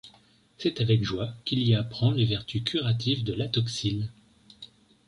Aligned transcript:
C’est 0.57 0.81
avec 0.81 1.03
joie 1.03 1.29
qu’il 1.45 1.59
y 1.61 1.75
apprend 1.75 2.09
les 2.09 2.25
vertus 2.25 2.63
curatives 2.63 3.23
de 3.23 3.33
l’Atoxyl. 3.33 4.09